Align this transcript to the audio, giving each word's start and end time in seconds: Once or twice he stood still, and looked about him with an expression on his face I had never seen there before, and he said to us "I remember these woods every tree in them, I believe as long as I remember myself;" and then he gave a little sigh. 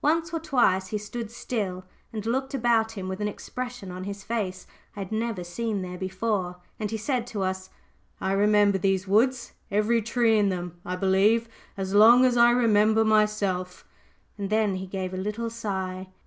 Once 0.00 0.32
or 0.32 0.40
twice 0.40 0.86
he 0.86 0.96
stood 0.96 1.30
still, 1.30 1.84
and 2.10 2.24
looked 2.24 2.54
about 2.54 2.92
him 2.92 3.08
with 3.10 3.20
an 3.20 3.28
expression 3.28 3.90
on 3.90 4.04
his 4.04 4.24
face 4.24 4.66
I 4.96 5.00
had 5.00 5.12
never 5.12 5.44
seen 5.44 5.82
there 5.82 5.98
before, 5.98 6.56
and 6.80 6.90
he 6.90 6.96
said 6.96 7.26
to 7.26 7.42
us 7.42 7.68
"I 8.18 8.32
remember 8.32 8.78
these 8.78 9.06
woods 9.06 9.52
every 9.70 10.00
tree 10.00 10.38
in 10.38 10.48
them, 10.48 10.80
I 10.86 10.96
believe 10.96 11.46
as 11.76 11.92
long 11.92 12.24
as 12.24 12.38
I 12.38 12.52
remember 12.52 13.04
myself;" 13.04 13.84
and 14.38 14.48
then 14.48 14.76
he 14.76 14.86
gave 14.86 15.12
a 15.12 15.18
little 15.18 15.50
sigh. 15.50 16.06